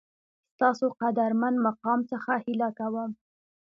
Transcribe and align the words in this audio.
ستاسو 0.53 0.85
قدرمن 1.01 1.53
مقام 1.65 1.99
څخه 2.11 2.33
هیله 2.45 2.69
کوم 2.79 3.11